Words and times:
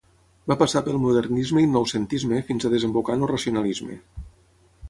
Va 0.51 0.55
passar 0.61 0.81
pel 0.87 0.97
modernisme 1.03 1.63
i 1.65 1.69
el 1.69 1.75
noucentisme 1.75 2.41
fins 2.49 2.65
a 2.71 2.75
desembocar 2.77 3.19
en 3.19 3.27
el 3.29 3.33
racionalisme. 3.37 4.01